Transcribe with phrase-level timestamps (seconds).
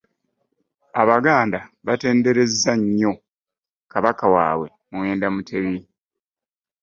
[1.01, 3.11] Abaganda batenderezannyo
[3.91, 5.77] Kabaka waabwe muwenda Mutebi.